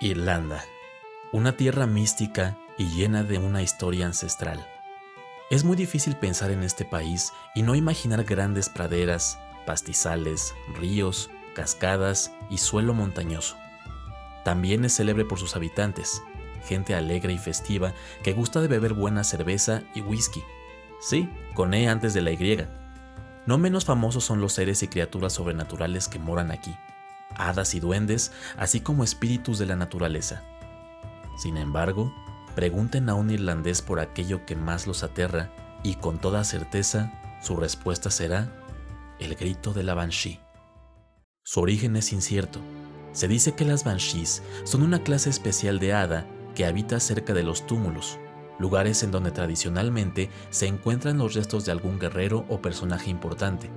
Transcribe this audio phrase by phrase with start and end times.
[0.00, 0.64] Irlanda,
[1.32, 4.64] una tierra mística y llena de una historia ancestral.
[5.50, 12.30] Es muy difícil pensar en este país y no imaginar grandes praderas, pastizales, ríos, cascadas
[12.48, 13.56] y suelo montañoso.
[14.44, 16.22] También es célebre por sus habitantes,
[16.64, 17.92] gente alegre y festiva
[18.22, 20.44] que gusta de beber buena cerveza y whisky.
[21.00, 22.68] Sí, con E antes de la Y.
[23.46, 26.76] No menos famosos son los seres y criaturas sobrenaturales que moran aquí
[27.36, 30.42] hadas y duendes, así como espíritus de la naturaleza.
[31.36, 32.12] Sin embargo,
[32.54, 35.50] pregunten a un irlandés por aquello que más los aterra
[35.82, 38.52] y con toda certeza su respuesta será
[39.20, 40.40] el grito de la banshee.
[41.44, 42.60] Su origen es incierto.
[43.12, 47.42] Se dice que las banshees son una clase especial de hada que habita cerca de
[47.42, 48.18] los túmulos,
[48.58, 53.70] lugares en donde tradicionalmente se encuentran los restos de algún guerrero o personaje importante.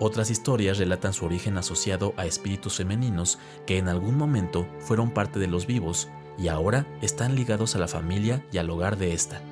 [0.00, 5.40] Otras historias relatan su origen asociado a espíritus femeninos que en algún momento fueron parte
[5.40, 9.42] de los vivos y ahora están ligados a la familia y al hogar de esta.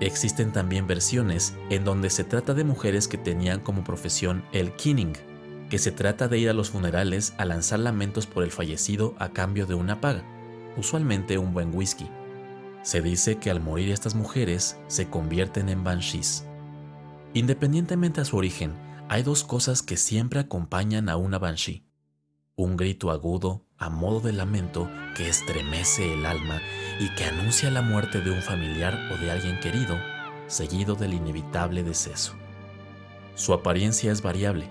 [0.00, 5.12] Existen también versiones en donde se trata de mujeres que tenían como profesión el kinning,
[5.70, 9.28] que se trata de ir a los funerales a lanzar lamentos por el fallecido a
[9.28, 10.24] cambio de una paga,
[10.76, 12.10] usualmente un buen whisky.
[12.82, 16.44] Se dice que al morir estas mujeres se convierten en banshees.
[17.32, 18.74] Independientemente a su origen,
[19.08, 21.86] hay dos cosas que siempre acompañan a una banshee.
[22.56, 26.60] Un grito agudo a modo de lamento que estremece el alma
[27.00, 29.98] y que anuncia la muerte de un familiar o de alguien querido,
[30.46, 32.34] seguido del inevitable deceso.
[33.34, 34.68] Su apariencia es variable.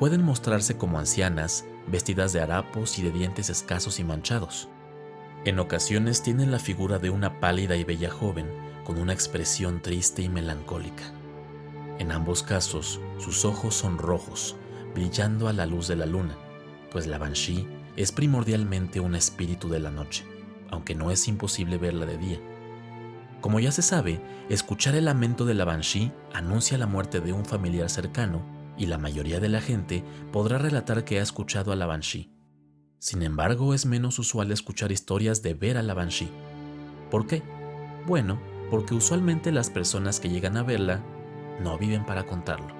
[0.00, 4.68] Pueden mostrarse como ancianas, vestidas de harapos y de dientes escasos y manchados.
[5.44, 8.50] En ocasiones tienen la figura de una pálida y bella joven
[8.84, 11.17] con una expresión triste y melancólica.
[11.98, 14.56] En ambos casos, sus ojos son rojos,
[14.94, 16.36] brillando a la luz de la luna,
[16.92, 20.24] pues la Banshee es primordialmente un espíritu de la noche,
[20.70, 22.40] aunque no es imposible verla de día.
[23.40, 27.44] Como ya se sabe, escuchar el lamento de la Banshee anuncia la muerte de un
[27.44, 28.42] familiar cercano
[28.76, 32.30] y la mayoría de la gente podrá relatar que ha escuchado a la Banshee.
[33.00, 36.30] Sin embargo, es menos usual escuchar historias de ver a la Banshee.
[37.10, 37.42] ¿Por qué?
[38.06, 41.02] Bueno, porque usualmente las personas que llegan a verla
[41.60, 42.78] no viven para contarlo.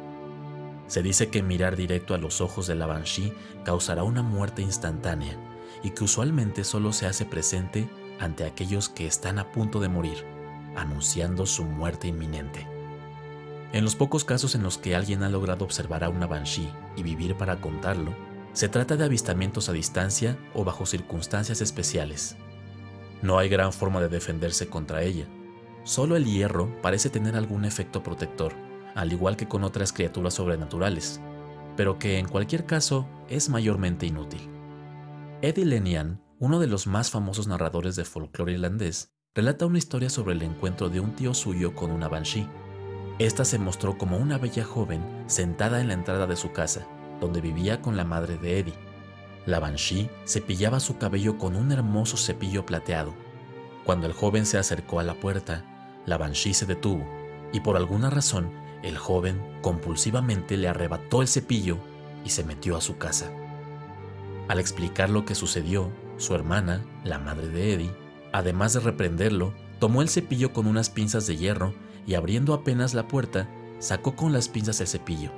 [0.86, 3.32] Se dice que mirar directo a los ojos de la Banshee
[3.64, 5.36] causará una muerte instantánea
[5.82, 10.24] y que usualmente solo se hace presente ante aquellos que están a punto de morir,
[10.76, 12.66] anunciando su muerte inminente.
[13.72, 17.02] En los pocos casos en los que alguien ha logrado observar a una Banshee y
[17.02, 18.14] vivir para contarlo,
[18.54, 22.36] se trata de avistamientos a distancia o bajo circunstancias especiales.
[23.20, 25.26] No hay gran forma de defenderse contra ella.
[25.84, 28.54] Solo el hierro parece tener algún efecto protector,
[28.94, 31.20] al igual que con otras criaturas sobrenaturales,
[31.76, 34.48] pero que en cualquier caso es mayormente inútil.
[35.42, 40.34] Eddie Lenian, uno de los más famosos narradores de folclore irlandés, relata una historia sobre
[40.34, 42.48] el encuentro de un tío suyo con una banshee.
[43.20, 46.86] Esta se mostró como una bella joven sentada en la entrada de su casa,
[47.20, 48.74] donde vivía con la madre de Eddie.
[49.46, 53.14] La banshee cepillaba su cabello con un hermoso cepillo plateado.
[53.84, 55.64] Cuando el joven se acercó a la puerta,
[56.04, 57.06] la banshee se detuvo
[57.52, 58.50] y por alguna razón
[58.82, 61.78] el joven compulsivamente le arrebató el cepillo
[62.24, 63.30] y se metió a su casa.
[64.48, 67.94] Al explicar lo que sucedió, su hermana, la madre de Eddie,
[68.32, 71.74] además de reprenderlo, tomó el cepillo con unas pinzas de hierro
[72.06, 75.30] y abriendo apenas la puerta, sacó con las pinzas el cepillo,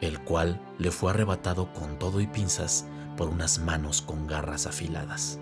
[0.00, 5.38] el cual le fue arrebatado con todo y pinzas por unas manos con garras afiladas.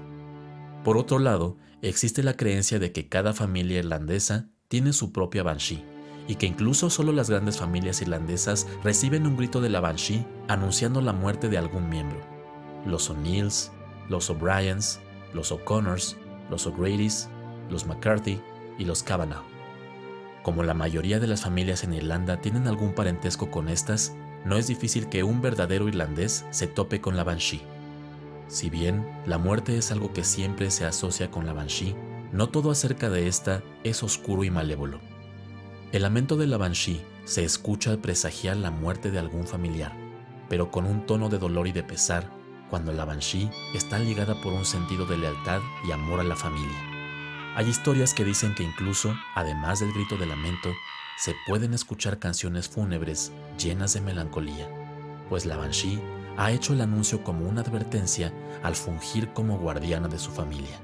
[0.83, 5.85] Por otro lado, existe la creencia de que cada familia irlandesa tiene su propia banshee,
[6.29, 11.01] y que incluso solo las grandes familias irlandesas reciben un grito de la Banshee anunciando
[11.01, 12.21] la muerte de algún miembro.
[12.85, 13.73] Los O'Neills,
[14.09, 15.01] los O'Briens,
[15.33, 16.17] los O'Connors,
[16.51, 17.29] los O'Grady's,
[17.71, 18.41] los McCarthy
[18.79, 19.43] y los Kavanagh.
[20.43, 24.69] Como la mayoría de las familias en Irlanda tienen algún parentesco con estas, no es
[24.69, 27.63] difícil que un verdadero irlandés se tope con la Banshee.
[28.47, 31.97] Si bien la muerte es algo que siempre se asocia con la Banshee,
[32.31, 35.01] no todo acerca de esta es oscuro y malévolo.
[35.93, 39.93] El lamento de la Banshee se escucha al presagiar la muerte de algún familiar,
[40.49, 42.29] pero con un tono de dolor y de pesar
[42.69, 46.77] cuando la Banshee está ligada por un sentido de lealtad y amor a la familia.
[47.55, 50.71] Hay historias que dicen que incluso, además del grito de lamento,
[51.19, 54.69] se pueden escuchar canciones fúnebres llenas de melancolía,
[55.29, 56.01] pues la Banshee
[56.37, 58.33] ha hecho el anuncio como una advertencia
[58.65, 60.81] al fungir como guardiana de su familia.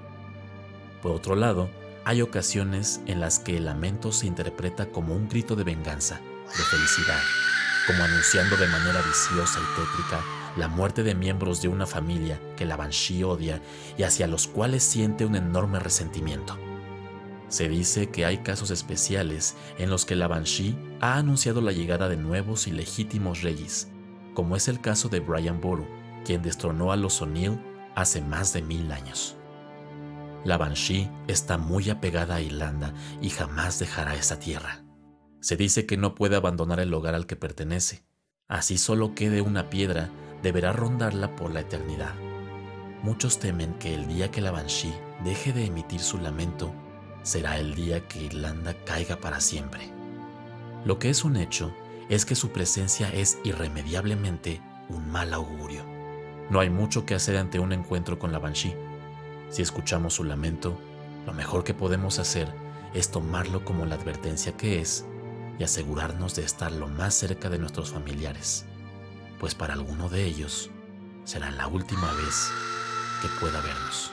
[1.02, 1.68] Por otro lado,
[2.04, 6.62] hay ocasiones en las que el lamento se interpreta como un grito de venganza, de
[6.64, 7.20] felicidad,
[7.86, 10.24] como anunciando de manera viciosa y tétrica
[10.56, 13.62] la muerte de miembros de una familia que la Banshee odia
[13.96, 16.58] y hacia los cuales siente un enorme resentimiento.
[17.48, 22.08] Se dice que hay casos especiales en los que la Banshee ha anunciado la llegada
[22.08, 23.88] de nuevos y legítimos reyes,
[24.34, 25.86] como es el caso de Brian Boru,
[26.24, 27.60] quien destronó a los O'Neill
[27.94, 29.36] hace más de mil años.
[30.44, 34.84] La Banshee está muy apegada a Irlanda y jamás dejará esa tierra.
[35.40, 38.04] Se dice que no puede abandonar el hogar al que pertenece.
[38.48, 40.10] Así solo quede una piedra,
[40.42, 42.14] deberá rondarla por la eternidad.
[43.02, 44.94] Muchos temen que el día que la Banshee
[45.24, 46.72] deje de emitir su lamento,
[47.22, 49.90] será el día que Irlanda caiga para siempre.
[50.84, 51.72] Lo que es un hecho
[52.08, 55.84] es que su presencia es irremediablemente un mal augurio.
[56.50, 58.74] No hay mucho que hacer ante un encuentro con la Banshee.
[59.52, 60.80] Si escuchamos su lamento,
[61.26, 62.50] lo mejor que podemos hacer
[62.94, 65.04] es tomarlo como la advertencia que es
[65.58, 68.64] y asegurarnos de estar lo más cerca de nuestros familiares,
[69.38, 70.70] pues para alguno de ellos
[71.24, 72.50] será la última vez
[73.20, 74.10] que pueda vernos.